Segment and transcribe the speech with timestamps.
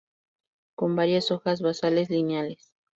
[0.75, 2.71] Con varias hojas basales; lineales.